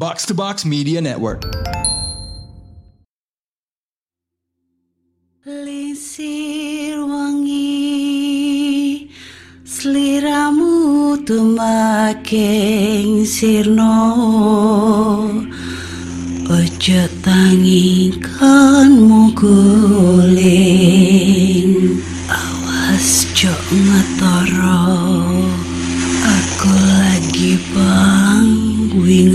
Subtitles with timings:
[0.00, 1.44] Box to Box Media Network.
[5.44, 9.10] Lisir wangi
[9.64, 13.92] Seliramu tumaking sirno
[16.48, 21.76] Ojo tangingkanmu guling
[22.32, 25.19] Awas jok ngetoro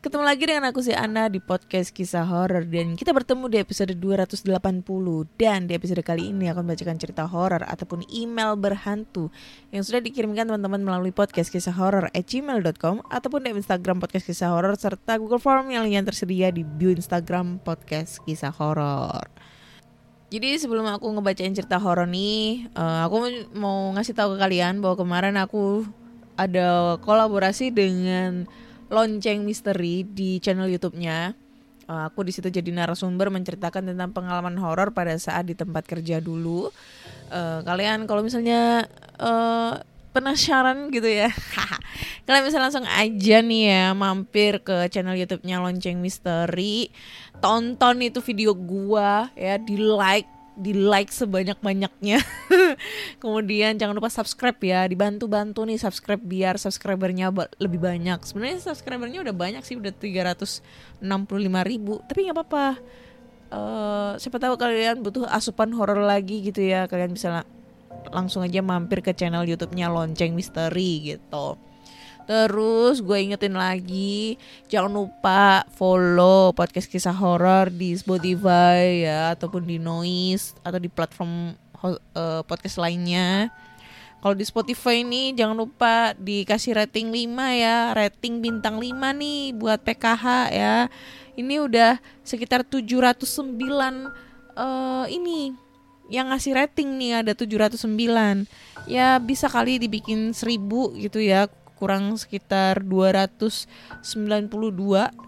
[0.00, 3.92] Ketemu lagi dengan aku si Ana di podcast kisah horor dan kita bertemu di episode
[4.00, 4.48] 280
[5.36, 9.28] dan di episode kali ini akan membacakan cerita horor ataupun email berhantu
[9.68, 14.48] yang sudah dikirimkan teman-teman melalui podcast kisah horor at gmail.com ataupun di Instagram podcast kisah
[14.48, 19.28] horor serta Google Form yang yang tersedia di bio Instagram podcast kisah horor.
[20.32, 24.96] Jadi sebelum aku ngebacain cerita horor nih, eh, aku mau ngasih tahu ke kalian bahwa
[24.96, 25.84] kemarin aku
[26.40, 28.48] ada kolaborasi dengan
[28.90, 31.32] lonceng misteri di channel YouTube-nya.
[31.90, 36.18] Uh, aku di situ jadi narasumber menceritakan tentang pengalaman horor pada saat di tempat kerja
[36.18, 36.70] dulu.
[37.30, 38.86] Uh, kalian kalau misalnya
[39.18, 39.78] uh,
[40.10, 41.30] penasaran gitu ya,
[42.26, 46.90] kalian bisa langsung aja nih ya mampir ke channel YouTube-nya lonceng misteri,
[47.38, 52.20] tonton itu video gua ya di like di like sebanyak-banyaknya.
[53.22, 58.20] Kemudian jangan lupa subscribe ya, dibantu-bantu nih subscribe biar subscribernya lebih banyak.
[58.20, 61.00] Sebenarnya subscribernya udah banyak sih, udah 365
[61.64, 62.68] ribu, tapi nggak apa-apa.
[63.50, 67.42] Uh, siapa tahu kalian butuh asupan horor lagi gitu ya, kalian bisa
[68.12, 71.69] langsung aja mampir ke channel YouTube-nya Lonceng Misteri gitu.
[72.30, 74.38] Terus gue ingetin lagi
[74.70, 81.58] jangan lupa follow podcast kisah horor di Spotify ya ataupun di Noise atau di platform
[81.82, 83.50] uh, podcast lainnya.
[84.22, 87.34] Kalau di Spotify ini jangan lupa dikasih rating 5
[87.66, 90.86] ya, rating bintang 5 nih buat PKH ya.
[91.34, 93.58] Ini udah sekitar 709
[94.54, 95.50] uh, ini
[96.10, 97.86] yang ngasih rating nih ada 709
[98.90, 100.58] ya bisa kali dibikin 1000
[100.98, 101.46] gitu ya
[101.80, 104.04] kurang sekitar 292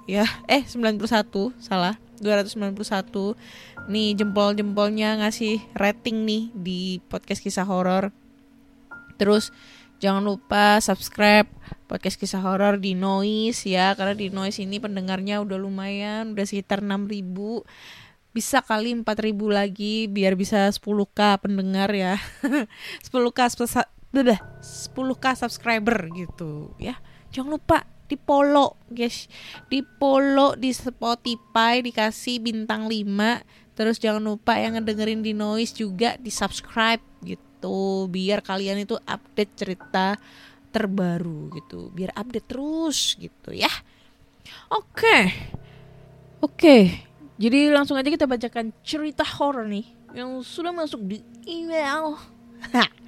[0.04, 0.28] ya.
[0.44, 1.96] Eh 91 salah.
[2.20, 3.34] 291
[3.90, 8.12] nih jempol-jempolnya ngasih rating nih di podcast kisah horor.
[9.16, 9.50] Terus
[9.98, 11.48] jangan lupa subscribe
[11.88, 13.96] podcast kisah horor di Noise ya.
[13.96, 17.64] Karena di Noise ini pendengarnya udah lumayan udah sekitar 6000
[18.32, 22.20] bisa kali 4000 lagi biar bisa 10k pendengar ya.
[23.08, 23.40] 10k
[24.20, 27.00] udah 10k subscriber gitu ya.
[27.32, 29.24] Jangan lupa di follow guys.
[29.72, 36.20] Di follow di Spotify dikasih bintang 5 terus jangan lupa yang ngedengerin di noise juga
[36.20, 38.06] di subscribe gitu.
[38.12, 40.20] Biar kalian itu update cerita
[40.68, 41.88] terbaru gitu.
[41.88, 43.72] Biar update terus gitu ya.
[44.68, 44.92] Oke.
[44.92, 45.22] Okay.
[46.44, 46.52] oke.
[46.60, 46.82] Okay.
[47.40, 52.20] jadi langsung aja kita bacakan cerita horror nih yang sudah masuk di email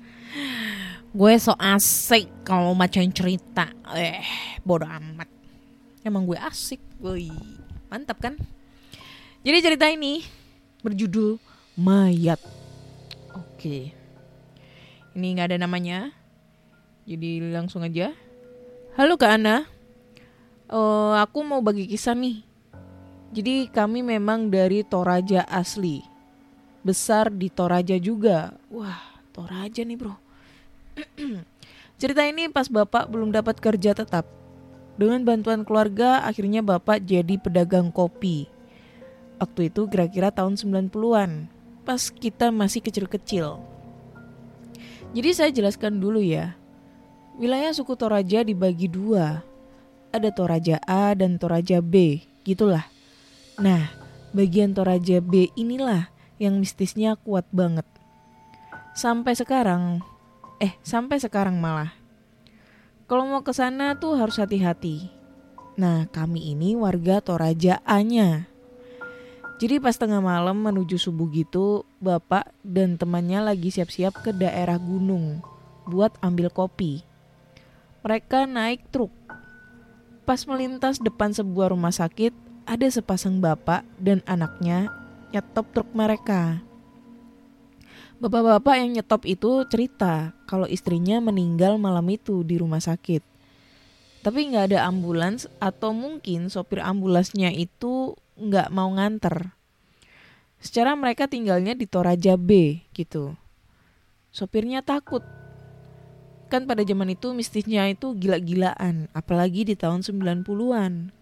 [1.15, 3.71] gue so asik kalau bacain cerita.
[3.95, 4.27] Eh
[4.67, 5.31] bodoh amat.
[6.03, 7.31] Emang gue asik gue
[7.87, 8.35] mantap kan?
[9.47, 10.27] Jadi cerita ini
[10.83, 11.39] berjudul
[11.79, 12.43] mayat.
[13.31, 13.95] Oke.
[15.15, 16.11] Ini nggak ada namanya.
[17.07, 18.11] Jadi langsung aja.
[18.99, 19.71] Halo kak Ana.
[20.67, 22.43] Uh, aku mau bagi kisah nih.
[23.35, 26.03] Jadi kami memang dari Toraja asli.
[26.83, 28.55] Besar di Toraja juga.
[28.71, 30.24] Wah Toraja nih bro
[32.01, 34.27] Cerita ini pas Bapak belum dapat kerja tetap.
[34.95, 38.47] Dengan bantuan keluarga, akhirnya Bapak jadi pedagang kopi.
[39.43, 41.51] Waktu itu kira-kira tahun 90-an,
[41.83, 43.59] pas kita masih kecil-kecil.
[45.15, 46.55] Jadi saya jelaskan dulu ya.
[47.39, 49.43] Wilayah suku Toraja dibagi dua.
[50.15, 52.87] Ada Toraja A dan Toraja B, gitulah.
[53.59, 53.91] Nah,
[54.31, 56.07] bagian Toraja B inilah
[56.39, 57.87] yang mistisnya kuat banget.
[58.95, 60.03] Sampai sekarang
[60.63, 61.95] Eh, sampai sekarang malah.
[63.11, 65.11] Kalau mau ke sana tuh harus hati-hati.
[65.75, 68.47] Nah, kami ini warga Toraja A-nya.
[69.59, 75.43] Jadi pas tengah malam menuju subuh gitu, bapak dan temannya lagi siap-siap ke daerah gunung
[75.87, 77.07] buat ambil kopi.
[78.03, 79.15] Mereka naik truk.
[80.25, 82.35] Pas melintas depan sebuah rumah sakit,
[82.65, 84.91] ada sepasang bapak dan anaknya
[85.31, 86.65] nyetop truk mereka.
[88.25, 93.21] Bapak-bapak yang nyetop itu cerita kalau istrinya meninggal malam itu di rumah sakit.
[94.25, 99.53] Tapi nggak ada ambulans atau mungkin sopir ambulansnya itu nggak mau nganter.
[100.57, 103.37] Secara mereka tinggalnya di Toraja B gitu.
[104.33, 105.21] Sopirnya takut.
[106.49, 111.13] Kan pada zaman itu mistisnya itu gila-gilaan, apalagi di tahun 90-an.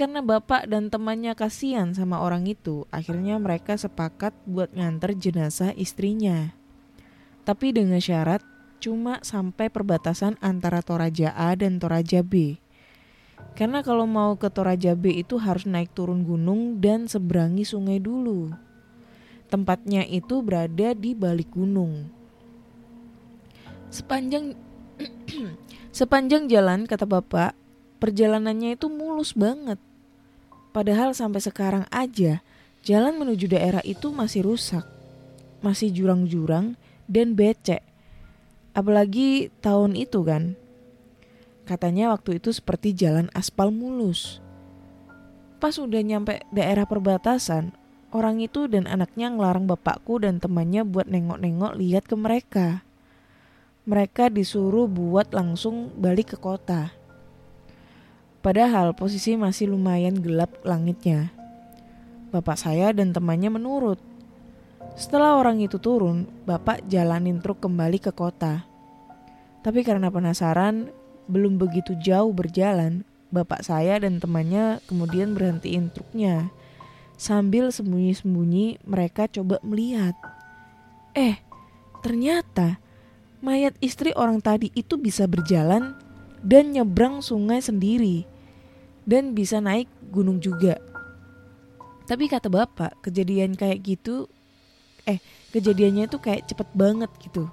[0.00, 6.56] Karena bapak dan temannya kasihan sama orang itu, akhirnya mereka sepakat buat nganter jenazah istrinya.
[7.44, 8.40] Tapi dengan syarat
[8.80, 12.56] cuma sampai perbatasan antara Toraja A dan Toraja B.
[13.52, 18.56] Karena kalau mau ke Toraja B itu harus naik turun gunung dan seberangi sungai dulu.
[19.52, 22.08] Tempatnya itu berada di balik gunung.
[23.92, 24.56] Sepanjang
[25.92, 27.52] sepanjang jalan kata bapak,
[28.00, 29.89] perjalanannya itu mulus banget.
[30.70, 32.38] Padahal sampai sekarang aja
[32.86, 34.86] jalan menuju daerah itu masih rusak.
[35.60, 36.78] Masih jurang-jurang
[37.10, 37.82] dan becek.
[38.70, 40.54] Apalagi tahun itu kan.
[41.66, 44.38] Katanya waktu itu seperti jalan aspal mulus.
[45.60, 47.76] Pas udah nyampe daerah perbatasan,
[48.14, 52.68] orang itu dan anaknya ngelarang bapakku dan temannya buat nengok-nengok lihat ke mereka.
[53.84, 56.94] Mereka disuruh buat langsung balik ke kota.
[58.40, 61.28] Padahal posisi masih lumayan gelap langitnya.
[62.32, 64.00] Bapak saya dan temannya menurut.
[64.96, 68.64] Setelah orang itu turun, bapak jalanin truk kembali ke kota.
[69.60, 70.88] Tapi karena penasaran,
[71.28, 76.48] belum begitu jauh berjalan, bapak saya dan temannya kemudian berhentiin truknya.
[77.20, 80.16] Sambil sembunyi-sembunyi mereka coba melihat.
[81.12, 81.36] Eh,
[82.00, 82.80] ternyata
[83.44, 85.92] mayat istri orang tadi itu bisa berjalan
[86.40, 88.29] dan nyebrang sungai sendiri
[89.08, 90.80] dan bisa naik gunung juga.
[92.10, 94.26] Tapi kata bapak, kejadian kayak gitu,
[95.06, 95.22] eh
[95.54, 97.46] kejadiannya itu kayak cepet banget gitu.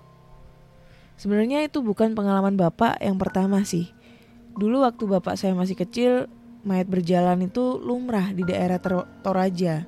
[1.17, 3.89] Sebenarnya itu bukan pengalaman bapak yang pertama sih.
[4.57, 6.25] Dulu waktu bapak saya masih kecil,
[6.65, 8.81] mayat berjalan itu lumrah di daerah
[9.21, 9.85] Toraja.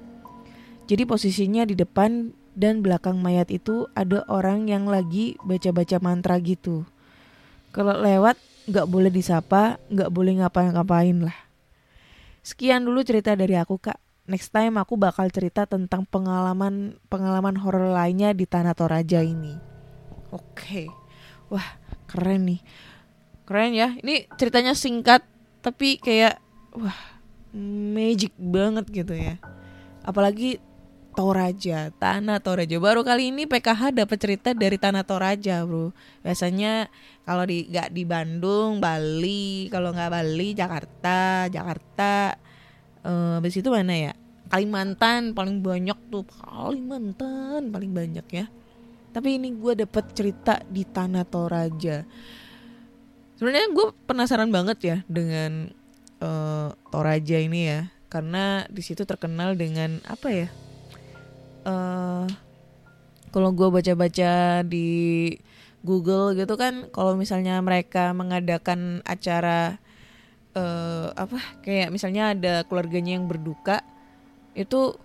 [0.89, 6.85] Jadi posisinya di depan dan belakang mayat itu ada orang yang lagi baca-baca mantra gitu.
[7.73, 8.37] Kalau lewat
[8.69, 11.48] nggak boleh disapa, nggak boleh ngapa-ngapain lah.
[12.49, 14.01] Sekian dulu cerita dari aku kak.
[14.25, 19.53] Next time aku bakal cerita tentang pengalaman pengalaman horor lainnya di Tanah Toraja ini.
[20.33, 20.89] Oke,
[21.53, 21.77] wah
[22.09, 22.61] keren nih,
[23.45, 23.93] keren ya.
[24.01, 25.21] Ini ceritanya singkat
[25.61, 26.41] tapi kayak
[26.73, 27.21] wah
[27.93, 29.37] magic banget gitu ya.
[30.01, 30.57] Apalagi
[31.13, 32.77] Toraja, Tanah Toraja.
[32.77, 35.91] Baru kali ini PKH dapat cerita dari Tanah Toraja, bro.
[36.21, 36.87] Biasanya
[37.27, 42.37] kalau di nggak di Bandung, Bali, kalau nggak Bali, Jakarta, Jakarta.
[43.03, 44.13] Uh, habis itu mana ya?
[44.49, 48.45] Kalimantan paling banyak tuh, Kalimantan paling banyak ya.
[49.09, 52.05] Tapi ini gue dapet cerita di Tanah Toraja.
[53.37, 55.71] Sebenarnya gue penasaran banget ya dengan
[56.21, 60.49] uh, Toraja ini ya, karena di situ terkenal dengan apa ya?
[61.65, 62.25] Uh,
[63.29, 64.87] kalau gue baca-baca di
[65.79, 69.79] Google gitu kan kalau misalnya mereka mengadakan acara
[70.55, 73.79] uh, apa kayak misalnya ada keluarganya yang berduka
[74.57, 74.95] itu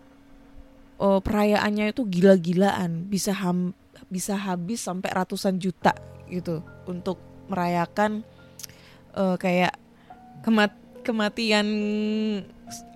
[0.98, 3.70] uh, perayaannya itu gila-gilaan bisa ham
[4.10, 5.94] bisa habis sampai ratusan juta
[6.26, 8.26] gitu untuk merayakan
[9.14, 9.78] uh, kayak
[10.42, 10.74] kemat
[11.04, 11.66] kematian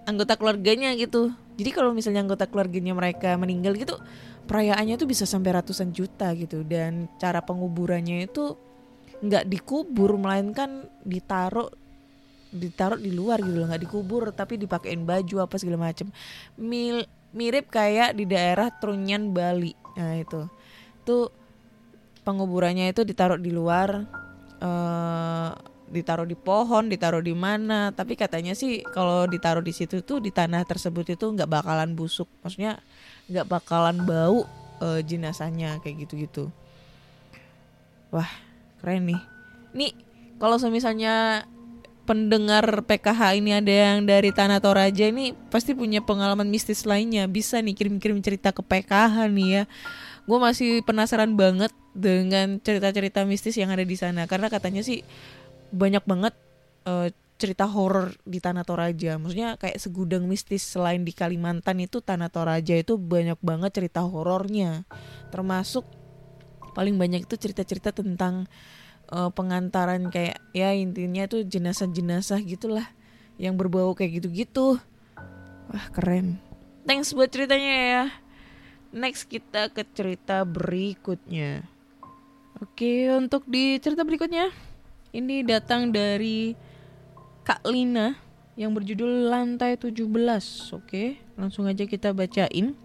[0.08, 3.98] anggota keluarganya gitu jadi kalau misalnya anggota keluarganya mereka meninggal gitu,
[4.46, 6.62] perayaannya tuh bisa sampai ratusan juta gitu.
[6.62, 8.54] Dan cara penguburannya itu
[9.18, 11.66] nggak dikubur melainkan ditaruh
[12.48, 16.06] ditaruh di luar gitu loh nggak dikubur tapi dipakein baju apa segala macem.
[16.54, 17.02] Mil,
[17.34, 19.74] mirip kayak di daerah Trunyan Bali.
[19.98, 20.46] Nah itu.
[21.02, 21.26] Tuh
[22.22, 24.06] penguburannya itu ditaruh di luar
[24.62, 25.50] uh,
[25.88, 27.90] ditaruh di pohon, ditaruh di mana.
[27.92, 32.28] Tapi katanya sih kalau ditaruh di situ tuh di tanah tersebut itu nggak bakalan busuk.
[32.44, 32.80] Maksudnya
[33.28, 34.44] nggak bakalan bau
[34.80, 36.48] uh, jenazahnya kayak gitu-gitu.
[38.08, 38.28] Wah,
[38.80, 39.20] keren nih.
[39.76, 39.92] Nih,
[40.40, 41.44] kalau misalnya
[42.08, 47.28] pendengar PKH ini ada yang dari Tanah Toraja ini pasti punya pengalaman mistis lainnya.
[47.28, 49.62] Bisa nih kirim-kirim cerita ke PKH nih ya.
[50.24, 55.02] Gue masih penasaran banget dengan cerita-cerita mistis yang ada di sana karena katanya sih
[55.72, 56.34] banyak banget
[56.88, 57.08] uh,
[57.38, 59.16] cerita horor di Tanah Toraja.
[59.16, 64.82] Maksudnya kayak segudang mistis selain di Kalimantan itu Tanah Toraja itu banyak banget cerita horornya.
[65.30, 65.86] Termasuk
[66.74, 68.50] paling banyak itu cerita-cerita tentang
[69.14, 72.86] uh, pengantaran kayak ya intinya itu jenazah-jenazah gitulah
[73.38, 74.82] yang berbau kayak gitu-gitu.
[75.70, 76.42] Wah, keren.
[76.88, 78.04] thanks buat ceritanya ya.
[78.90, 81.62] Next kita ke cerita berikutnya.
[82.58, 84.50] Oke, untuk di cerita berikutnya
[85.12, 86.52] ini datang dari
[87.44, 88.12] Kak Lina
[88.60, 90.04] yang berjudul Lantai 17.
[90.76, 92.76] Oke, langsung aja kita bacain.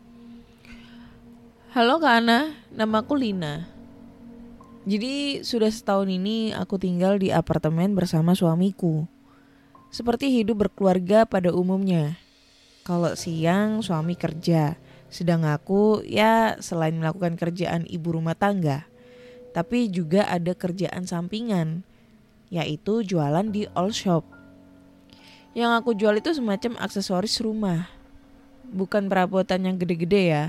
[1.75, 3.67] Halo Kak Ana, namaku Lina.
[4.83, 9.07] Jadi sudah setahun ini aku tinggal di apartemen bersama suamiku.
[9.89, 12.19] Seperti hidup berkeluarga pada umumnya.
[12.83, 14.75] Kalau siang suami kerja,
[15.07, 18.83] sedang aku ya selain melakukan kerjaan ibu rumah tangga,
[19.55, 21.87] tapi juga ada kerjaan sampingan,
[22.53, 24.21] yaitu jualan di all shop.
[25.57, 27.89] Yang aku jual itu semacam aksesoris rumah.
[28.69, 30.45] Bukan perabotan yang gede-gede ya.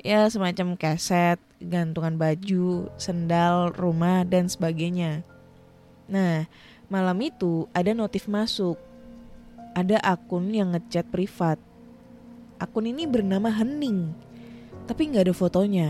[0.00, 5.26] Ya semacam keset, gantungan baju, sendal, rumah, dan sebagainya.
[6.06, 6.46] Nah,
[6.86, 8.78] malam itu ada notif masuk.
[9.74, 11.58] Ada akun yang ngechat privat.
[12.62, 14.10] Akun ini bernama Hening,
[14.86, 15.88] tapi nggak ada fotonya.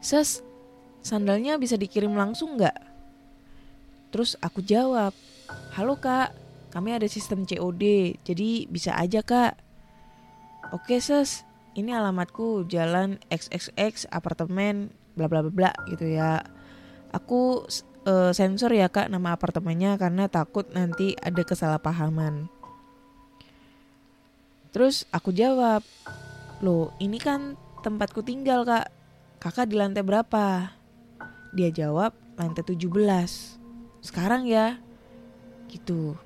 [0.00, 0.40] Ses,
[1.02, 2.89] sandalnya bisa dikirim langsung nggak?
[4.10, 5.14] Terus aku jawab,
[5.78, 6.34] halo kak,
[6.74, 9.54] kami ada sistem COD, jadi bisa aja kak.
[10.74, 11.46] Oke ses,
[11.78, 16.42] ini alamatku jalan XXX apartemen bla bla bla gitu ya.
[17.14, 17.66] Aku
[18.06, 22.50] uh, sensor ya kak nama apartemennya karena takut nanti ada kesalahpahaman.
[24.70, 25.82] Terus aku jawab,
[26.62, 28.90] loh ini kan tempatku tinggal kak,
[29.38, 30.74] kakak di lantai berapa?
[31.54, 33.59] Dia jawab lantai 17.
[34.00, 34.80] Sekarang ya,
[35.68, 36.16] gitu.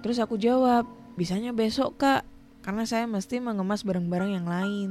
[0.00, 2.24] Terus aku jawab, bisanya besok kak,
[2.64, 4.90] karena saya mesti mengemas barang-barang yang lain.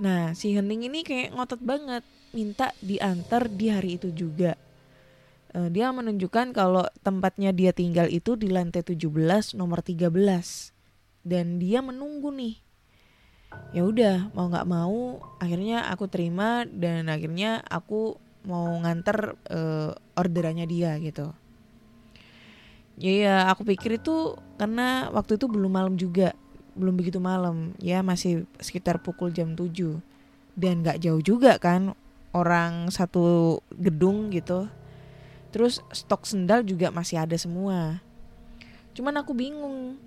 [0.00, 2.02] Nah, si Hening ini kayak ngotot banget,
[2.34, 4.58] minta diantar di hari itu juga.
[5.54, 10.10] Uh, dia menunjukkan kalau tempatnya dia tinggal itu di lantai 17 nomor 13.
[11.24, 12.58] Dan dia menunggu nih.
[13.70, 20.66] Ya udah, mau nggak mau, akhirnya aku terima dan akhirnya aku mau nganter uh, orderannya
[20.66, 21.30] dia gitu.
[22.94, 26.30] Ya, aku pikir itu karena waktu itu belum malam juga,
[26.78, 29.98] belum begitu malam, ya masih sekitar pukul jam 7
[30.54, 31.98] dan nggak jauh juga kan
[32.30, 34.70] orang satu gedung gitu.
[35.50, 37.98] Terus stok sendal juga masih ada semua.
[38.94, 39.98] Cuman aku bingung,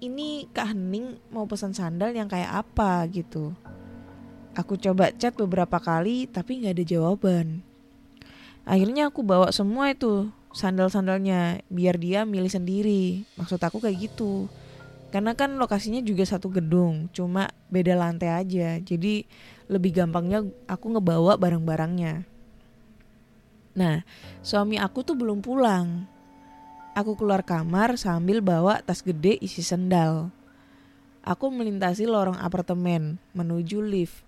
[0.00, 3.52] ini Kak Hening mau pesan sandal yang kayak apa gitu.
[4.56, 7.73] Aku coba chat beberapa kali tapi nggak ada jawaban.
[8.64, 13.28] Akhirnya aku bawa semua itu sandal-sandalnya biar dia milih sendiri.
[13.36, 14.48] Maksud aku kayak gitu.
[15.12, 18.82] Karena kan lokasinya juga satu gedung, cuma beda lantai aja.
[18.82, 19.22] Jadi
[19.70, 22.26] lebih gampangnya aku ngebawa barang-barangnya.
[23.78, 24.02] Nah,
[24.42, 26.06] suami aku tuh belum pulang.
[26.94, 30.30] Aku keluar kamar sambil bawa tas gede isi sendal.
[31.26, 34.22] Aku melintasi lorong apartemen menuju lift.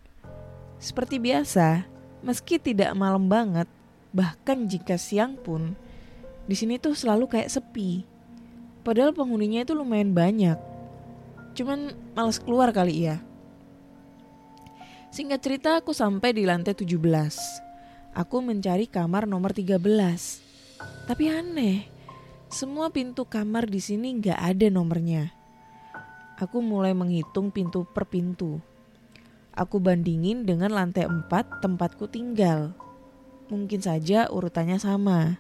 [0.83, 1.87] Seperti biasa,
[2.27, 3.71] meski tidak malam banget,
[4.17, 5.77] bahkan jika siang pun,
[6.49, 8.09] di sini tuh selalu kayak sepi.
[8.81, 10.57] Padahal penghuninya itu lumayan banyak.
[11.53, 13.21] Cuman males keluar kali ya.
[15.13, 16.97] Singkat cerita aku sampai di lantai 17.
[18.17, 19.77] Aku mencari kamar nomor 13.
[21.05, 21.85] Tapi aneh,
[22.47, 25.35] semua pintu kamar di sini nggak ada nomornya.
[26.39, 28.63] Aku mulai menghitung pintu per pintu.
[29.57, 32.77] Aku bandingin dengan lantai 4 tempatku tinggal.
[33.47, 35.39] Mungkin saja urutannya sama.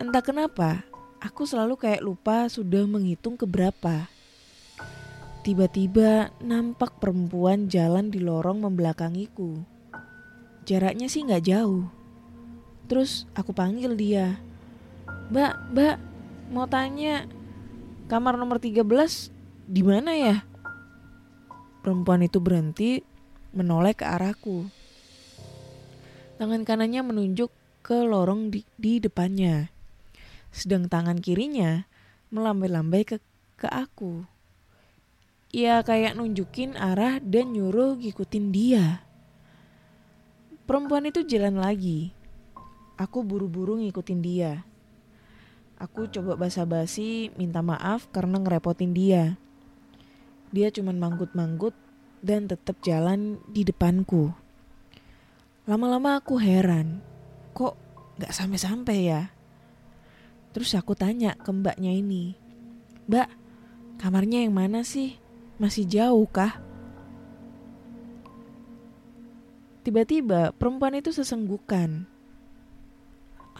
[0.00, 0.88] Entah kenapa,
[1.20, 4.08] aku selalu kayak lupa sudah menghitung keberapa.
[5.44, 9.60] Tiba-tiba nampak perempuan jalan di lorong membelakangiku.
[10.64, 11.88] Jaraknya sih nggak jauh.
[12.88, 14.40] Terus aku panggil dia.
[15.28, 15.96] Mbak, mbak,
[16.52, 17.28] mau tanya,
[18.08, 18.80] kamar nomor 13
[19.68, 20.36] di mana ya?
[21.84, 23.04] Perempuan itu berhenti
[23.52, 24.77] menoleh ke arahku.
[26.38, 27.50] Tangan kanannya menunjuk
[27.82, 29.74] ke lorong di, di depannya
[30.52, 31.84] sedang tangan kirinya
[32.32, 33.16] melambai-lambai ke,
[33.56, 34.24] ke aku.
[35.48, 39.00] Ia kayak nunjukin arah dan nyuruh ngikutin dia.
[40.68, 42.12] Perempuan itu jalan lagi.
[43.00, 44.52] Aku buru-buru ngikutin dia.
[45.80, 49.40] Aku coba basa-basi minta maaf karena ngerepotin dia.
[50.52, 51.72] Dia cuman manggut-manggut
[52.20, 54.34] dan tetap jalan di depanku.
[55.68, 57.04] Lama-lama aku heran,
[57.52, 57.76] kok
[58.16, 59.28] gak sampai-sampai ya?
[60.56, 62.32] Terus aku tanya ke mbaknya ini,
[63.04, 63.28] Mbak,
[64.00, 65.20] kamarnya yang mana sih?
[65.60, 66.56] Masih jauh kah?
[69.84, 72.08] Tiba-tiba perempuan itu sesenggukan.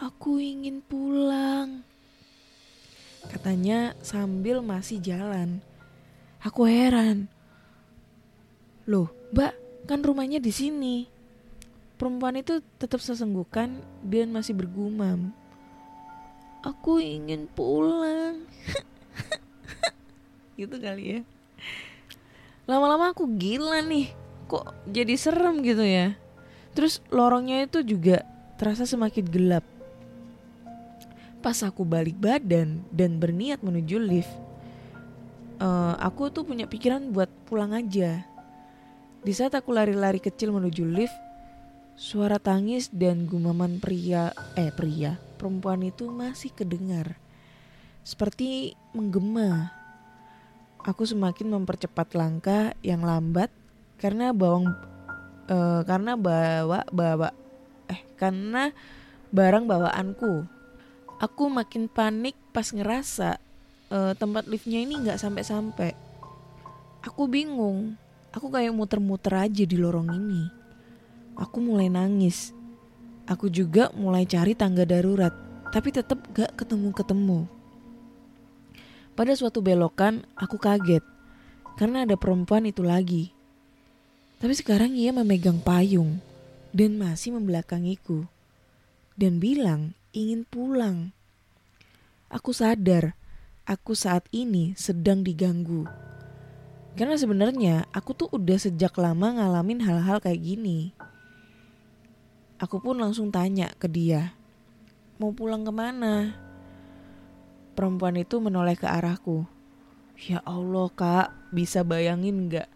[0.01, 1.85] Aku ingin pulang.
[3.29, 5.61] Katanya sambil masih jalan.
[6.41, 7.29] Aku heran.
[8.89, 9.53] Loh, Mbak,
[9.85, 11.18] kan rumahnya di sini.
[11.99, 15.35] Perempuan itu tetap sesenggukan dan masih bergumam.
[16.63, 18.47] Aku ingin pulang.
[20.59, 21.21] gitu kali ya.
[22.71, 24.15] Lama-lama aku gila nih.
[24.47, 26.15] Kok jadi serem gitu ya.
[26.79, 28.23] Terus lorongnya itu juga
[28.55, 29.67] terasa semakin gelap.
[31.43, 34.31] Pas aku balik badan dan berniat menuju lift,
[35.59, 38.23] eh, aku tuh punya pikiran buat pulang aja.
[39.23, 41.15] Di saat aku lari-lari kecil menuju lift,
[41.99, 47.19] suara tangis dan gumaman pria, eh pria, perempuan itu masih kedengar.
[48.07, 49.75] Seperti menggema.
[50.87, 53.51] Aku semakin mempercepat langkah yang lambat
[53.99, 54.71] karena bawang
[55.51, 57.35] eh, karena bawa bawa
[57.91, 58.71] eh karena
[59.35, 60.47] barang bawaanku.
[61.19, 63.43] Aku makin panik pas ngerasa
[63.91, 65.93] eh, tempat liftnya ini nggak sampai-sampai.
[67.11, 67.99] Aku bingung.
[68.31, 70.58] Aku kayak muter-muter aja di lorong ini.
[71.39, 72.51] Aku mulai nangis.
[73.31, 75.31] Aku juga mulai cari tangga darurat,
[75.71, 77.47] tapi tetap gak ketemu-ketemu.
[79.15, 81.03] Pada suatu belokan, aku kaget
[81.79, 83.31] karena ada perempuan itu lagi.
[84.43, 86.19] Tapi sekarang ia memegang payung
[86.75, 88.27] dan masih membelakangiku
[89.15, 91.15] dan bilang ingin pulang.
[92.31, 93.19] Aku sadar
[93.67, 95.85] aku saat ini sedang diganggu.
[96.95, 100.95] Karena sebenarnya aku tuh udah sejak lama ngalamin hal-hal kayak gini.
[102.59, 104.35] Aku pun langsung tanya ke dia,
[105.23, 106.35] mau pulang ke mana?
[107.79, 109.47] Perempuan itu menoleh ke arahku.
[110.19, 112.67] Ya Allah kak, bisa bayangin gak?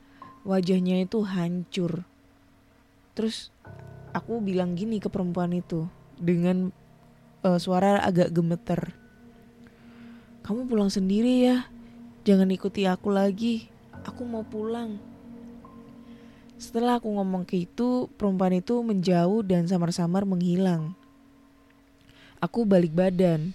[0.47, 2.07] Wajahnya itu hancur.
[3.19, 3.51] Terus
[4.15, 6.71] aku bilang gini ke perempuan itu dengan
[7.43, 8.95] eh, suara agak gemeter.
[10.47, 11.67] Kamu pulang sendiri ya,
[12.23, 13.67] jangan ikuti aku lagi.
[14.07, 15.12] Aku mau pulang.
[16.63, 20.95] Setelah aku ngomong ke itu, perempuan itu menjauh dan samar-samar menghilang.
[22.39, 23.51] Aku balik badan.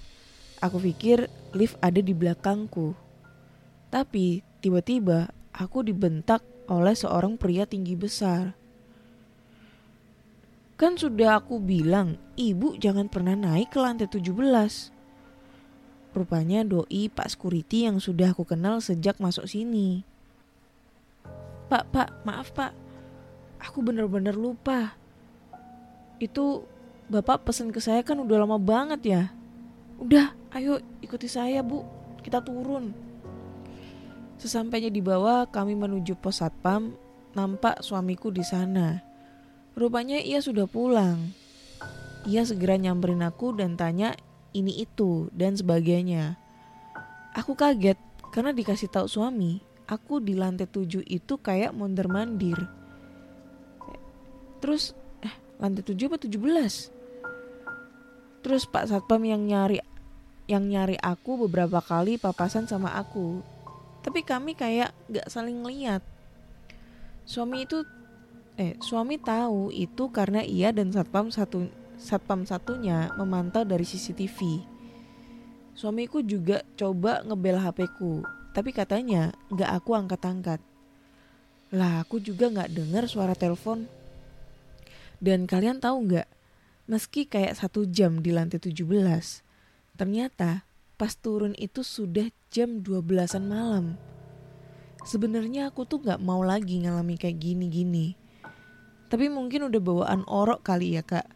[0.60, 2.92] Aku pikir lift ada di belakangku.
[3.88, 8.52] Tapi tiba-tiba aku dibentak oleh seorang pria tinggi besar.
[10.76, 14.92] Kan sudah aku bilang, ibu jangan pernah naik ke lantai 17.
[16.12, 20.04] Rupanya doi Pak Security yang sudah aku kenal sejak masuk sini.
[21.72, 22.87] Pak, pak, maaf pak.
[23.68, 24.96] Aku bener-bener lupa.
[26.18, 26.64] Itu
[27.12, 29.24] bapak pesan ke saya kan udah lama banget ya.
[30.00, 31.84] Udah, ayo ikuti saya bu.
[32.24, 32.96] Kita turun.
[34.40, 36.96] Sesampainya di bawah, kami menuju pos satpam.
[37.36, 39.04] Nampak suamiku di sana.
[39.78, 41.36] Rupanya ia sudah pulang.
[42.26, 44.18] Ia segera nyamperin aku dan tanya
[44.58, 46.34] ini itu dan sebagainya.
[47.38, 48.02] Aku kaget
[48.34, 52.58] karena dikasih tahu suami, aku di lantai 7 itu kayak mondar mandir.
[54.60, 56.92] Terus eh lantai 7 apa 17?
[58.46, 59.82] Terus Pak Satpam yang nyari
[60.48, 63.44] yang nyari aku beberapa kali papasan sama aku.
[64.02, 66.00] Tapi kami kayak gak saling ngeliat.
[67.28, 67.84] Suami itu
[68.56, 71.68] eh suami tahu itu karena ia dan satpam satu
[72.00, 74.64] satpam satunya memantau dari CCTV.
[75.78, 80.58] Suamiku juga coba ngebel HP-ku, tapi katanya nggak aku angkat-angkat.
[81.70, 83.86] Lah aku juga nggak dengar suara telepon.
[85.18, 86.28] Dan kalian tahu nggak,
[86.86, 88.86] meski kayak satu jam di lantai 17,
[89.98, 90.64] ternyata
[90.98, 93.86] pas turun itu sudah jam 12-an malam.
[95.06, 98.18] Sebenarnya aku tuh nggak mau lagi ngalami kayak gini-gini.
[99.08, 101.30] Tapi mungkin udah bawaan orok kali ya kak.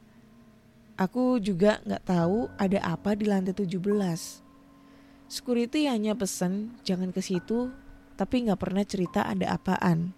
[1.00, 3.80] Aku juga nggak tahu ada apa di lantai 17.
[5.32, 7.72] Security hanya pesan jangan ke situ,
[8.20, 10.12] tapi nggak pernah cerita ada apaan.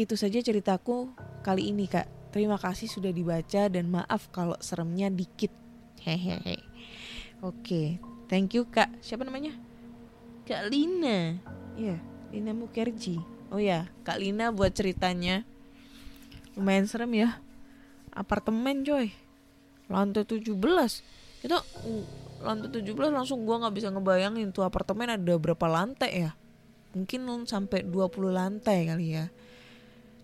[0.00, 1.12] Itu saja ceritaku
[1.44, 2.19] kali ini kak.
[2.30, 5.50] Terima kasih sudah dibaca dan maaf kalau seremnya dikit.
[6.00, 6.62] Hehehe.
[7.42, 7.98] Oke,
[8.30, 8.88] thank you kak.
[9.02, 9.52] Siapa namanya?
[10.46, 11.38] Kak Lina.
[11.74, 11.98] Iya,
[12.30, 13.18] Lina Mukerji.
[13.50, 15.42] Oh ya, Kak Lina buat ceritanya.
[16.54, 17.42] Lumayan serem ya.
[18.14, 19.10] Apartemen coy.
[19.90, 20.54] Lantai 17.
[21.42, 22.04] Itu mm,
[22.46, 26.30] lantai 17 langsung gua nggak bisa ngebayangin tuh apartemen ada berapa lantai ya.
[26.94, 29.26] Mungkin sampai 20 lantai kali ya.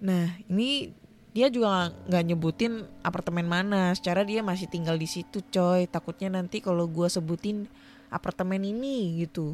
[0.03, 0.91] Nah, ini
[1.37, 3.93] dia juga nggak nyebutin apartemen mana.
[3.93, 5.85] Secara dia masih tinggal di situ, coy.
[5.85, 7.69] Takutnya nanti kalau gua sebutin
[8.09, 9.53] apartemen ini gitu.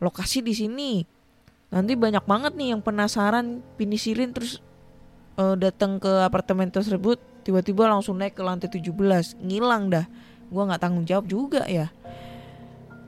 [0.00, 1.04] Lokasi di sini.
[1.68, 4.64] Nanti banyak banget nih yang penasaran pinisilin terus
[5.36, 10.08] eh, datang ke apartemen tersebut tiba-tiba langsung naik ke lantai 17 ngilang dah
[10.48, 11.92] gua nggak tanggung jawab juga ya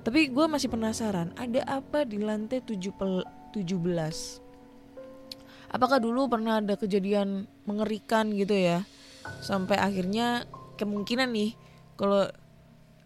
[0.05, 3.25] tapi gua masih penasaran ada apa di lantai 7 pel-
[3.57, 4.46] 17.
[5.71, 8.87] Apakah dulu pernah ada kejadian mengerikan gitu ya?
[9.43, 10.47] Sampai akhirnya
[10.79, 11.57] kemungkinan nih
[11.99, 12.29] kalau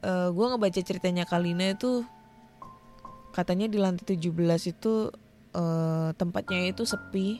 [0.05, 2.05] uh, gue ngebaca ceritanya Kalina itu
[3.31, 5.09] katanya di lantai 17 itu
[5.55, 7.39] uh, tempatnya itu sepi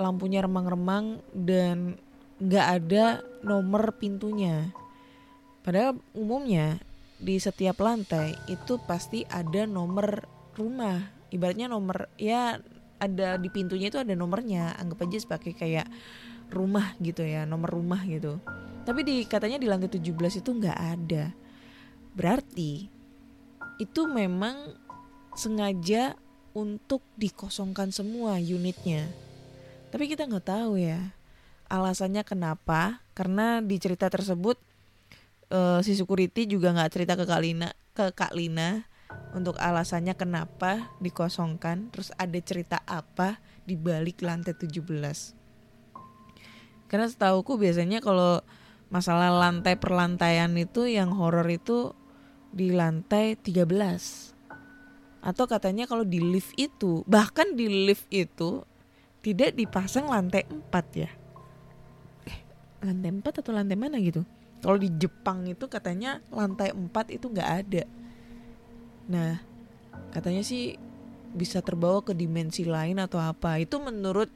[0.00, 2.00] lampunya remang-remang dan
[2.40, 4.72] nggak ada nomor pintunya
[5.60, 6.80] padahal umumnya
[7.22, 12.58] di setiap lantai itu pasti ada nomor rumah ibaratnya nomor ya
[13.02, 14.78] ada di pintunya itu ada nomornya.
[14.78, 15.90] Anggap aja sebagai kayak
[16.54, 18.38] rumah gitu ya nomor rumah gitu.
[18.86, 21.34] Tapi di katanya di lantai 17 itu nggak ada.
[22.14, 22.86] Berarti
[23.82, 24.78] itu memang
[25.34, 26.14] sengaja
[26.54, 29.10] untuk dikosongkan semua unitnya.
[29.90, 31.10] Tapi kita nggak tahu ya
[31.66, 33.02] alasannya kenapa.
[33.12, 34.56] Karena di cerita tersebut
[35.52, 38.91] uh, si security juga nggak cerita ke Kalina ke Kak Lina
[39.32, 44.82] untuk alasannya kenapa dikosongkan terus ada cerita apa di balik lantai 17
[46.92, 48.44] karena setauku biasanya kalau
[48.92, 51.96] masalah lantai perlantaian itu yang horor itu
[52.52, 53.64] di lantai 13
[55.24, 58.60] atau katanya kalau di lift itu bahkan di lift itu
[59.22, 61.10] tidak dipasang lantai 4 ya.
[62.26, 62.38] Eh
[62.82, 64.26] lantai 4 atau lantai mana gitu?
[64.60, 67.82] Kalau di Jepang itu katanya lantai 4 itu nggak ada
[69.10, 69.42] nah
[70.12, 70.78] katanya sih
[71.32, 73.56] bisa terbawa ke dimensi lain atau apa.
[73.58, 74.28] Itu menurut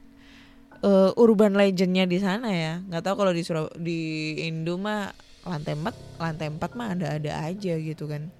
[0.81, 2.74] uh, urban legendnya di sana ya.
[2.88, 5.12] Nggak tahu kalau di Surab di Indo mah
[5.46, 8.33] lantai 4 lantai 4 mah ada-ada aja gitu kan.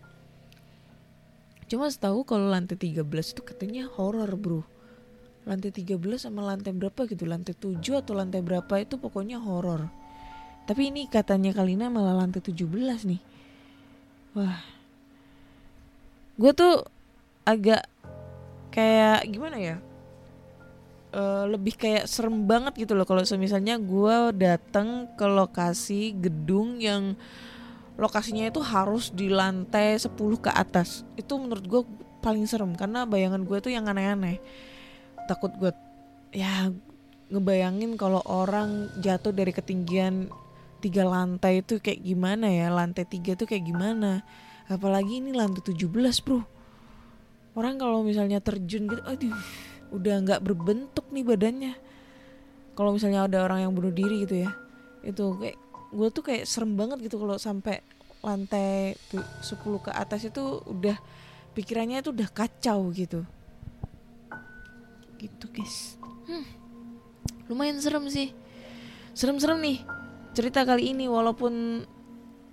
[1.67, 4.62] Cuma setahu kalau lantai 13 itu katanya horror bro.
[5.47, 7.23] Lantai 13 sama lantai berapa gitu?
[7.23, 9.87] Lantai 7 atau lantai berapa itu pokoknya horror.
[10.67, 12.67] Tapi ini katanya Kalina malah lantai 17
[13.07, 13.23] nih.
[14.35, 14.76] Wah
[16.37, 16.85] gue tuh
[17.49, 17.88] agak
[18.72, 19.77] kayak gimana ya?
[21.16, 27.16] Uh, lebih kayak serem banget gitu loh kalau misalnya gue datang ke lokasi gedung yang
[27.96, 30.12] lokasinya itu harus di lantai 10
[30.44, 31.09] ke atas.
[31.16, 31.83] Itu menurut gue
[32.20, 34.37] paling serem karena bayangan gue tuh yang aneh-aneh.
[35.25, 35.72] Takut gue
[36.37, 36.68] ya
[37.33, 40.29] ngebayangin kalau orang jatuh dari ketinggian
[40.85, 42.68] tiga lantai itu kayak gimana ya?
[42.68, 44.20] Lantai tiga tuh kayak gimana
[44.66, 45.87] apalagi ini lantai 17
[46.22, 46.40] bro.
[47.57, 49.37] Orang kalau misalnya terjun gitu aduh
[49.94, 51.74] udah nggak berbentuk nih badannya.
[52.76, 54.50] Kalau misalnya ada orang yang bunuh diri gitu ya
[55.07, 55.59] itu kayak
[55.94, 57.79] gue tuh kayak serem banget gitu kalau sampai
[58.26, 59.55] lantai 10
[59.87, 60.98] ke atas itu udah
[61.55, 63.22] pikirannya itu udah kacau gitu.
[65.16, 65.94] Gitu guys.
[66.26, 66.44] Hmm,
[67.46, 68.35] lumayan serem sih.
[69.14, 69.79] Serem-serem nih
[70.37, 71.87] cerita kali ini walaupun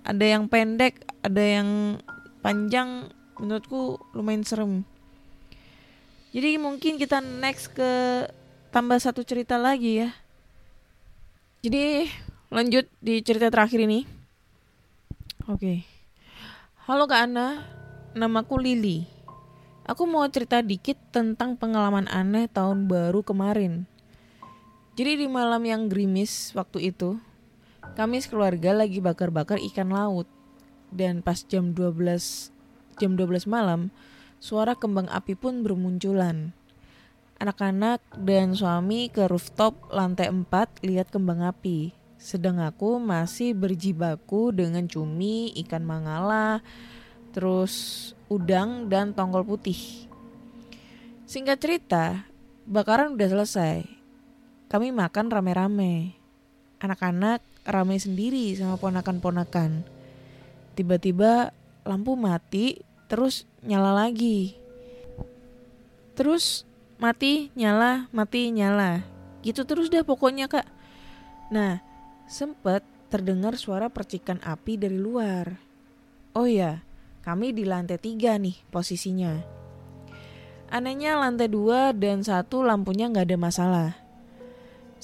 [0.04, 1.98] ada yang pendek ada yang
[2.44, 3.08] panjang
[3.40, 4.84] menurutku lumayan serem
[6.34, 7.90] jadi mungkin kita next ke
[8.74, 10.10] tambah satu cerita lagi ya.
[11.62, 12.10] Jadi
[12.50, 14.02] lanjut di cerita terakhir ini.
[15.46, 15.86] Oke.
[16.90, 17.62] Halo Kak Ana,
[18.18, 19.06] namaku Lili.
[19.86, 23.86] Aku mau cerita dikit tentang pengalaman aneh tahun baru kemarin.
[24.98, 27.14] Jadi di malam yang gerimis waktu itu,
[27.92, 30.24] kami sekeluarga lagi bakar-bakar ikan laut.
[30.88, 32.54] Dan pas jam 12
[32.96, 33.90] jam 12 malam,
[34.38, 36.54] suara kembang api pun bermunculan.
[37.42, 41.92] Anak-anak dan suami ke rooftop lantai 4 lihat kembang api.
[42.16, 46.64] Sedang aku masih berjibaku dengan cumi, ikan mangala,
[47.34, 50.08] terus udang dan tongkol putih.
[51.28, 52.04] Singkat cerita,
[52.64, 53.84] bakaran udah selesai.
[54.70, 56.16] Kami makan rame-rame.
[56.80, 59.84] Anak-anak rame sendiri sama ponakan-ponakan.
[60.76, 61.52] Tiba-tiba
[61.84, 64.56] lampu mati terus nyala lagi.
[66.14, 66.68] Terus
[67.00, 69.02] mati, nyala, mati, nyala.
[69.42, 70.68] Gitu terus deh pokoknya kak.
[71.50, 71.82] Nah,
[72.30, 75.58] sempet terdengar suara percikan api dari luar.
[76.34, 76.82] Oh ya,
[77.22, 79.38] kami di lantai tiga nih posisinya.
[80.72, 84.03] Anehnya lantai dua dan satu lampunya nggak ada masalah.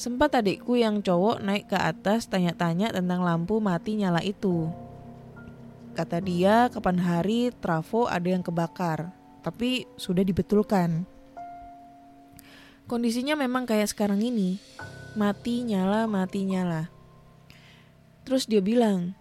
[0.00, 4.72] Sempat adikku yang cowok naik ke atas tanya-tanya tentang lampu mati nyala itu.
[5.92, 9.12] Kata dia, kapan hari trafo ada yang kebakar,
[9.44, 11.04] tapi sudah dibetulkan.
[12.88, 14.56] Kondisinya memang kayak sekarang ini,
[15.20, 16.88] mati nyala mati nyala.
[18.24, 19.12] Terus dia bilang,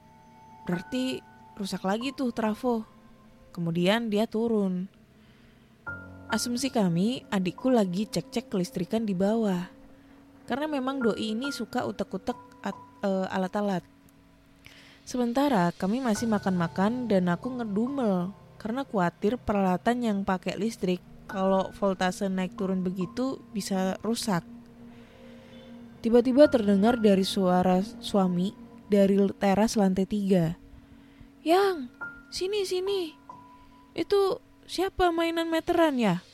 [0.64, 1.20] berarti
[1.60, 2.88] rusak lagi tuh trafo.
[3.52, 4.88] Kemudian dia turun.
[6.32, 9.79] Asumsi kami, adikku lagi cek-cek kelistrikan di bawah.
[10.50, 12.34] Karena memang doi ini suka utek-utek
[13.06, 13.86] uh, alat-alat.
[15.06, 22.26] Sementara kami masih makan-makan dan aku ngedumel karena khawatir peralatan yang pakai listrik kalau voltase
[22.26, 24.42] naik turun begitu bisa rusak.
[26.02, 28.54] Tiba-tiba terdengar dari suara suami
[28.90, 30.58] dari teras lantai tiga.
[31.46, 31.94] Yang,
[32.34, 33.02] sini sini.
[33.94, 36.26] Itu siapa mainan meteran ya?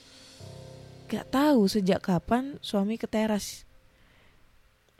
[1.11, 3.65] Gak tahu sejak kapan suami ke teras.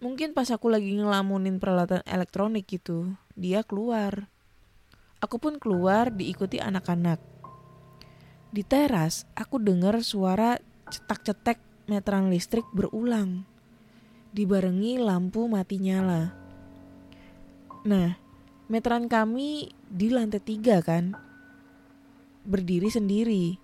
[0.04, 4.28] Mungkin pas aku lagi ngelamunin peralatan elektronik gitu, dia keluar.
[5.24, 7.24] Aku pun keluar diikuti anak-anak.
[8.52, 10.60] Di teras, aku dengar suara
[10.92, 13.48] cetak-cetek meteran listrik berulang
[14.36, 16.36] dibarengi lampu mati nyala.
[17.88, 18.20] Nah,
[18.68, 21.16] meteran kami di lantai tiga kan,
[22.44, 23.56] berdiri sendiri.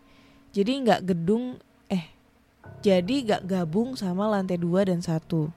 [0.55, 1.59] Jadi nggak gedung,
[1.91, 2.07] eh,
[2.79, 5.51] jadi nggak gabung sama lantai dua dan satu.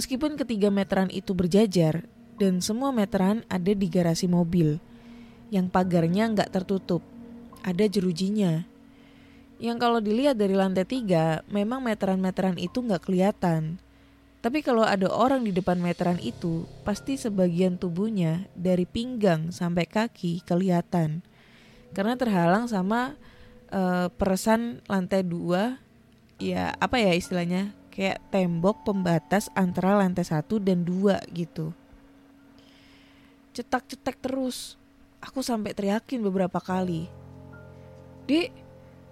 [0.00, 2.08] Meskipun ketiga meteran itu berjajar
[2.40, 4.80] dan semua meteran ada di garasi mobil,
[5.52, 7.04] yang pagarnya nggak tertutup,
[7.60, 8.64] ada jerujinya.
[9.60, 13.76] Yang kalau dilihat dari lantai tiga, memang meteran-meteran itu nggak kelihatan.
[14.40, 20.40] Tapi kalau ada orang di depan meteran itu, pasti sebagian tubuhnya dari pinggang sampai kaki
[20.48, 21.20] kelihatan.
[21.92, 23.20] Karena terhalang sama
[23.68, 25.76] uh, peresan lantai dua,
[26.40, 31.76] ya apa ya istilahnya, kayak tembok pembatas antara lantai satu dan dua gitu.
[33.52, 34.80] Cetak-cetak terus,
[35.20, 37.12] aku sampai teriakin beberapa kali.
[38.24, 38.48] Dek,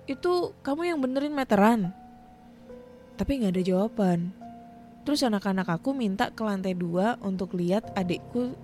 [0.08, 0.32] itu
[0.64, 1.92] kamu yang benerin meteran.
[3.20, 4.32] Tapi nggak ada jawaban.
[5.04, 8.56] Terus anak-anak aku minta ke lantai dua untuk lihat adikku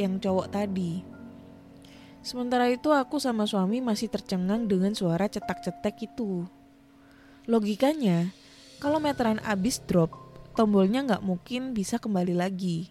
[0.00, 1.04] yang cowok tadi.
[2.24, 6.48] Sementara itu aku sama suami masih tercengang dengan suara cetak-cetek itu.
[7.44, 8.32] Logikanya,
[8.80, 10.08] kalau meteran abis drop,
[10.56, 12.88] tombolnya nggak mungkin bisa kembali lagi.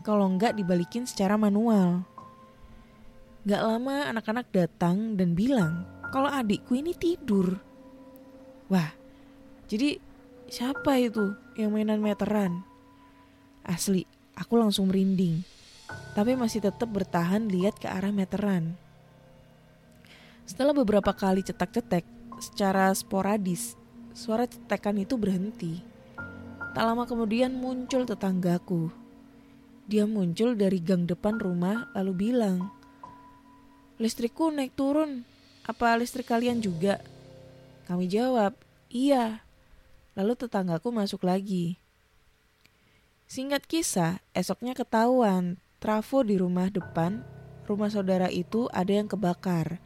[0.00, 2.02] Kalau nggak dibalikin secara manual.
[3.44, 7.60] Gak lama anak-anak datang dan bilang kalau adikku ini tidur.
[8.72, 8.92] Wah,
[9.68, 9.96] jadi
[10.48, 12.64] siapa itu yang mainan meteran?
[13.64, 14.04] Asli,
[14.36, 15.44] aku langsung merinding.
[16.12, 18.76] Tapi masih tetap bertahan lihat ke arah meteran.
[20.48, 22.04] Setelah beberapa kali cetak-cetek,
[22.40, 23.77] secara sporadis,
[24.18, 25.78] suara cetekan itu berhenti.
[26.74, 28.90] Tak lama kemudian muncul tetanggaku.
[29.86, 32.66] Dia muncul dari gang depan rumah lalu bilang,
[34.02, 35.22] Listrikku naik turun,
[35.62, 36.98] apa listrik kalian juga?
[37.86, 38.58] Kami jawab,
[38.90, 39.46] iya.
[40.18, 41.78] Lalu tetanggaku masuk lagi.
[43.30, 47.22] Singkat kisah, esoknya ketahuan trafo di rumah depan,
[47.70, 49.78] rumah saudara itu ada yang kebakar.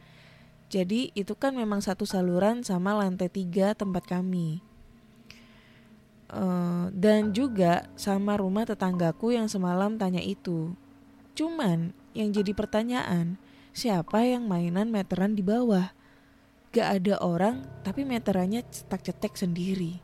[0.73, 4.57] Jadi itu kan memang satu saluran sama lantai tiga tempat kami.
[6.33, 10.73] Uh, dan juga sama rumah tetanggaku yang semalam tanya itu.
[11.37, 13.37] Cuman yang jadi pertanyaan,
[13.69, 15.93] siapa yang mainan meteran di bawah.
[16.73, 20.01] Gak ada orang, tapi meterannya cetak-cetek sendiri.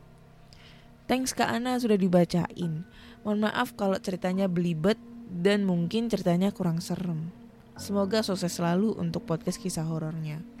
[1.10, 2.86] Thanks Kak Ana sudah dibacain.
[3.26, 7.34] Mohon maaf kalau ceritanya belibet dan mungkin ceritanya kurang serem.
[7.74, 10.59] Semoga sukses selalu untuk podcast kisah horornya.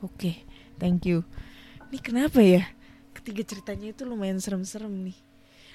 [0.00, 0.34] Oke, okay,
[0.80, 1.20] thank you.
[1.92, 2.64] Ini kenapa ya?
[3.12, 5.18] Ketiga ceritanya itu lumayan serem-serem nih.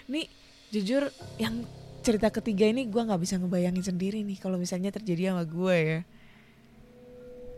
[0.10, 0.26] Nih,
[0.74, 1.62] jujur yang
[2.06, 6.00] cerita ketiga ini gue nggak bisa ngebayangin sendiri nih kalau misalnya terjadi sama gue ya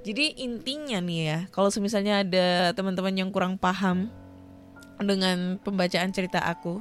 [0.08, 4.08] jadi intinya nih ya, kalau misalnya ada teman-teman yang kurang paham
[5.03, 6.80] dengan pembacaan cerita aku,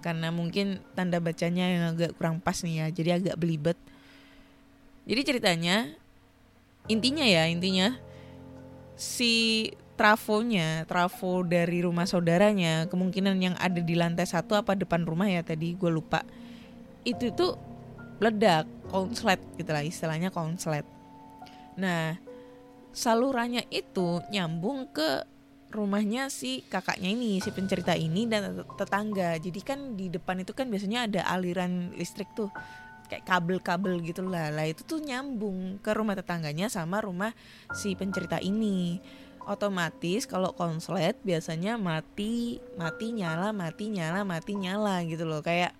[0.00, 3.76] karena mungkin tanda bacanya yang agak kurang pas nih ya, jadi agak belibet.
[5.04, 5.92] Jadi ceritanya,
[6.88, 7.92] intinya ya, intinya
[9.02, 9.34] si
[9.98, 15.42] trafonya, trafo dari rumah saudaranya, kemungkinan yang ada di lantai satu apa depan rumah ya
[15.42, 16.22] tadi gue lupa.
[17.02, 17.58] Itu tuh
[18.22, 20.86] meledak, konslet gitu lah istilahnya konslet.
[21.74, 22.14] Nah,
[22.94, 25.26] salurannya itu nyambung ke
[25.74, 29.34] rumahnya si kakaknya ini, si pencerita ini dan tetangga.
[29.42, 32.52] Jadi kan di depan itu kan biasanya ada aliran listrik tuh
[33.12, 34.48] kayak kabel-kabel gitu lah.
[34.48, 37.36] Lah itu tuh nyambung ke rumah tetangganya sama rumah
[37.76, 38.96] si pencerita ini.
[39.44, 45.44] Otomatis kalau konslet biasanya mati, mati nyala, mati nyala, mati nyala gitu loh.
[45.44, 45.76] Kayak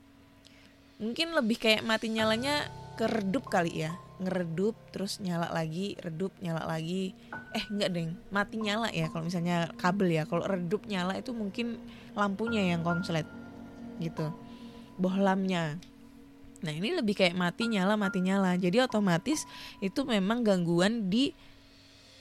[1.01, 2.68] mungkin lebih kayak mati nyalanya
[3.01, 7.11] keredup kali ya ngeredup terus nyala lagi redup nyala lagi
[7.51, 11.83] eh enggak deng mati nyala ya kalau misalnya kabel ya kalau redup nyala itu mungkin
[12.14, 13.27] lampunya yang konslet
[13.99, 14.31] gitu
[14.95, 15.83] bohlamnya
[16.62, 18.55] nah ini lebih kayak mati nyala mati nyala.
[18.55, 19.44] Jadi otomatis
[19.83, 21.35] itu memang gangguan di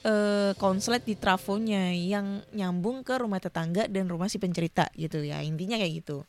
[0.06, 5.40] uh, konslet di trafonya yang nyambung ke rumah tetangga dan rumah si pencerita gitu ya.
[5.42, 6.26] Intinya kayak gitu.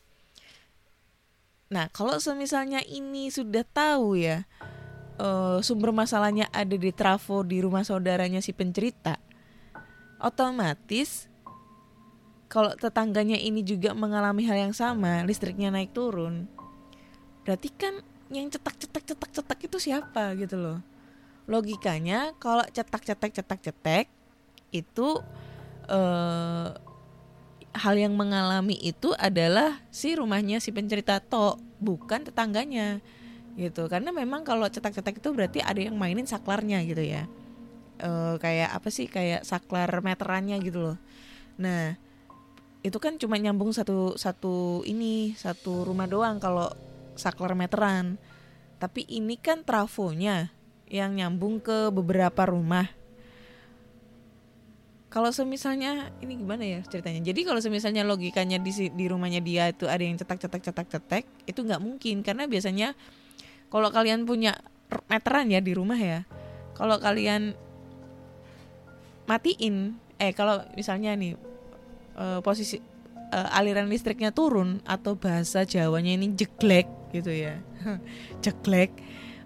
[1.73, 4.45] Nah kalau semisalnya ini sudah tahu ya
[5.17, 9.17] uh, sumber masalahnya ada di trafo di rumah saudaranya si pencerita,
[10.21, 11.29] otomatis
[12.53, 16.45] kalau tetangganya ini juga mengalami hal yang sama listriknya naik turun
[17.43, 17.99] berarti kan
[18.31, 20.79] yang cetak cetak cetak cetak itu siapa gitu loh?
[21.45, 24.05] Logikanya kalau cetak cetak cetak cetak
[24.73, 25.07] itu
[25.91, 26.69] eh,
[27.73, 33.01] hal yang mengalami itu adalah si rumahnya si pencerita to bukan tetangganya
[33.59, 33.85] gitu.
[33.91, 37.29] Karena memang kalau cetak-cetak itu berarti ada yang mainin saklarnya gitu ya.
[38.01, 39.05] Eh, kayak apa sih?
[39.09, 40.97] Kayak saklar meterannya gitu loh.
[41.61, 41.97] Nah
[42.83, 46.67] itu kan cuma nyambung satu satu ini satu rumah doang kalau
[47.15, 48.17] saklar meteran
[48.83, 50.51] tapi ini kan trafonya
[50.91, 52.91] yang nyambung ke beberapa rumah.
[55.07, 57.23] Kalau semisalnya ini gimana ya ceritanya?
[57.23, 61.23] Jadi kalau semisalnya logikanya di di rumahnya dia itu ada yang cetak cetak cetak cetak
[61.47, 62.25] itu nggak mungkin.
[62.27, 62.91] Karena biasanya
[63.71, 64.57] kalau kalian punya
[65.07, 66.27] meteran ya di rumah ya
[66.77, 67.57] kalau kalian
[69.25, 71.33] matiin eh kalau misalnya nih
[72.19, 72.77] eh, posisi
[73.31, 77.61] eh, aliran listriknya turun atau bahasa Jawanya ini jeglek gitu ya.
[78.43, 78.91] Jeglek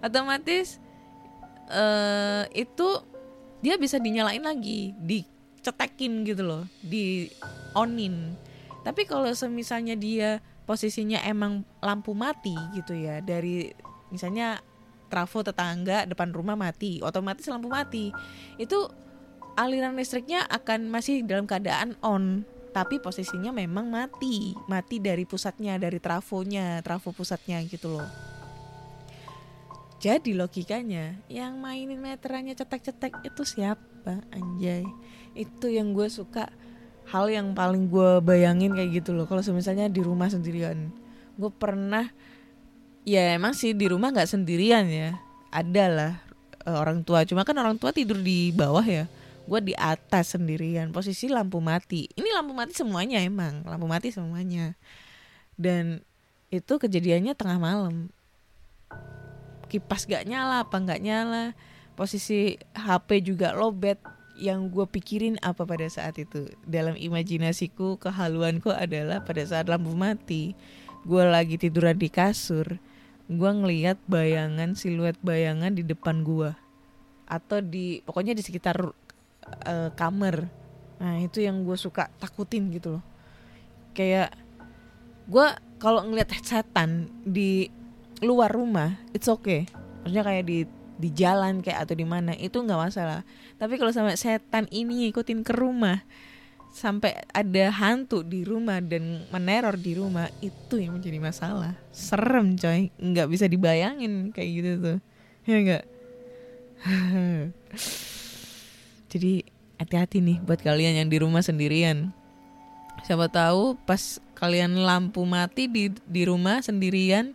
[0.00, 0.80] otomatis
[1.68, 2.88] eh itu
[3.60, 7.28] dia bisa dinyalain lagi dicetekin gitu loh di
[7.76, 8.34] onin.
[8.86, 13.68] Tapi kalau semisalnya dia posisinya emang lampu mati gitu ya dari
[14.08, 14.64] misalnya
[15.08, 18.14] trafo tetangga depan rumah mati otomatis lampu mati.
[18.56, 18.88] Itu
[19.58, 22.46] aliran listriknya akan masih dalam keadaan on
[22.78, 24.54] tapi posisinya memang mati.
[24.70, 28.06] Mati dari pusatnya dari trafonya trafo pusatnya gitu loh.
[29.98, 34.86] Jadi logikanya yang mainin meterannya cetek-cetek itu siapa anjay?
[35.34, 36.46] Itu yang gue suka.
[37.10, 39.26] Hal yang paling gue bayangin kayak gitu loh.
[39.26, 40.94] Kalau misalnya di rumah sendirian.
[41.34, 42.06] Gue pernah
[43.02, 45.18] ya emang sih di rumah nggak sendirian ya.
[45.50, 46.12] Ada lah
[46.62, 47.26] eh, orang tua.
[47.26, 49.10] Cuma kan orang tua tidur di bawah ya
[49.48, 52.04] gue di atas sendirian posisi lampu mati.
[52.12, 54.76] Ini lampu mati semuanya emang lampu mati semuanya.
[55.56, 56.04] Dan
[56.52, 58.12] itu kejadiannya tengah malam.
[59.72, 61.56] Kipas gak nyala apa nggak nyala
[61.96, 63.96] posisi HP juga lobet.
[64.38, 66.46] Yang gue pikirin apa pada saat itu?
[66.62, 70.54] Dalam imajinasiku kehaluanku adalah pada saat lampu mati
[71.08, 72.78] gue lagi tiduran di kasur
[73.28, 76.52] gue ngeliat bayangan siluet bayangan di depan gue
[77.28, 78.80] atau di pokoknya di sekitar
[79.66, 80.48] eh, kamar
[80.98, 83.04] nah itu yang gue suka takutin gitu loh.
[83.94, 84.34] Kayak
[85.30, 85.46] gue
[85.78, 87.70] kalau ngeliat setan di
[88.18, 89.70] luar rumah it's okay.
[90.02, 90.58] Maksudnya kayak di
[90.98, 93.22] di jalan kayak atau di mana itu nggak masalah.
[93.62, 96.02] Tapi kalau sampai setan ini ngikutin ke rumah
[96.74, 101.78] sampai ada hantu di rumah dan meneror di rumah itu yang menjadi masalah.
[101.94, 102.90] Serem coy.
[102.98, 104.98] Nggak bisa dibayangin kayak gitu tuh.
[105.46, 105.84] Ya nggak
[109.08, 109.40] jadi
[109.80, 112.12] hati-hati nih buat kalian yang di rumah sendirian.
[113.06, 117.32] Siapa tahu pas kalian lampu mati di di rumah sendirian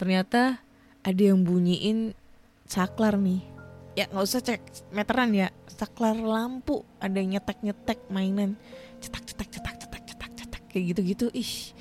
[0.00, 0.62] ternyata
[1.04, 2.16] ada yang bunyiin
[2.64, 3.44] saklar nih.
[3.98, 4.62] Ya nggak usah cek
[4.96, 5.52] meteran ya.
[5.68, 8.56] Saklar lampu ada yang nyetek nyetek mainan.
[9.02, 11.74] Cetak cetak cetak cetak cetak cetak kayak gitu gitu ih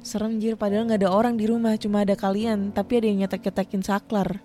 [0.00, 0.56] serem jir.
[0.56, 2.72] Padahal nggak ada orang di rumah cuma ada kalian.
[2.72, 4.40] Tapi ada yang nyetek nyetekin saklar.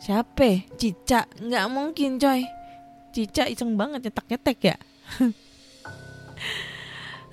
[0.00, 0.64] Siapa?
[0.78, 2.55] Cica nggak mungkin coy
[3.16, 4.76] cica iseng banget nyetak nyetek ya?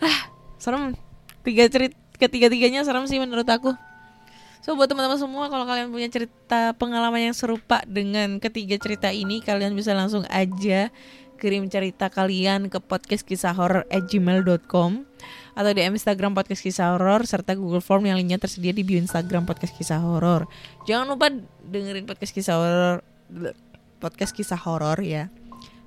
[0.04, 0.96] Ah serem.
[1.44, 3.76] Tiga cerit ketiga tiganya serem sih menurut aku.
[4.64, 9.44] So buat teman-teman semua kalau kalian punya cerita pengalaman yang serupa dengan ketiga cerita ini
[9.44, 10.88] kalian bisa langsung aja
[11.36, 15.04] kirim cerita kalian ke podcast kisah horror gmail.com
[15.60, 19.44] atau di Instagram podcast kisah horror serta Google Form yang linknya tersedia di bio Instagram
[19.44, 20.48] podcast kisah horror.
[20.88, 21.28] Jangan lupa
[21.68, 23.04] dengerin podcast kisah horror
[24.00, 25.28] podcast kisah horror ya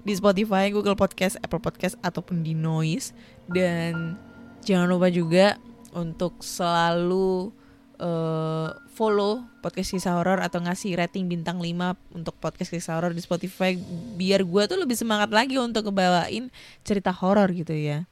[0.06, 3.10] di Spotify, Google Podcast, Apple Podcast ataupun di Noise.
[3.50, 4.14] Dan
[4.62, 5.58] jangan lupa juga
[5.90, 7.50] untuk selalu
[7.98, 13.20] eh, follow podcast kisah horor atau ngasih rating bintang 5 untuk podcast kisah horor di
[13.20, 13.74] Spotify
[14.14, 16.54] biar gue tuh lebih semangat lagi untuk ngebawain
[16.86, 18.06] cerita horor gitu ya.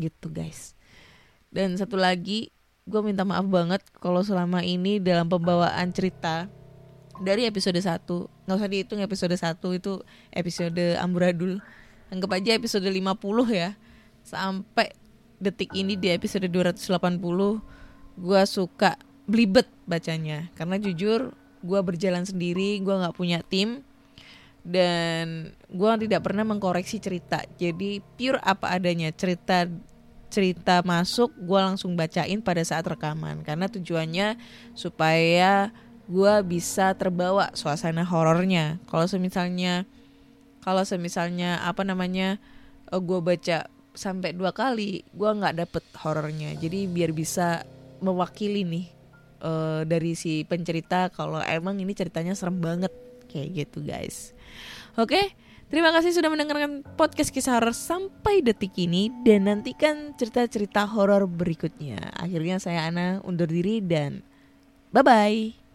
[0.00, 0.72] Gitu guys.
[1.52, 2.48] Dan satu lagi
[2.88, 6.48] gue minta maaf banget kalau selama ini dalam pembawaan cerita
[7.22, 8.04] dari episode 1
[8.46, 9.92] nggak usah dihitung episode 1 itu
[10.32, 11.58] episode amburadul.
[12.12, 13.74] Anggap aja episode 50 ya.
[14.22, 14.94] Sampai
[15.36, 17.18] detik ini di episode 280
[18.16, 18.96] gue suka
[19.26, 20.48] belibet bacanya.
[20.54, 21.34] Karena jujur
[21.66, 23.82] gue berjalan sendiri gue nggak punya tim
[24.66, 27.42] dan gue tidak pernah mengkoreksi cerita.
[27.58, 29.66] Jadi pure apa adanya cerita
[30.26, 33.46] cerita masuk gue langsung bacain pada saat rekaman.
[33.46, 34.36] Karena tujuannya
[34.74, 35.70] supaya
[36.06, 39.82] gue bisa terbawa suasana horornya kalau semisalnya
[40.62, 42.38] kalau semisalnya apa namanya
[42.94, 47.66] uh, gue baca sampai dua kali gue nggak dapet horornya jadi biar bisa
[47.98, 48.86] mewakili nih
[49.42, 52.92] uh, dari si pencerita kalau emang ini ceritanya serem banget
[53.26, 54.30] kayak gitu guys
[54.94, 61.26] oke Terima kasih sudah mendengarkan podcast kisah horor sampai detik ini dan nantikan cerita-cerita horor
[61.26, 62.14] berikutnya.
[62.14, 64.22] Akhirnya saya Ana undur diri dan
[64.94, 65.65] bye bye.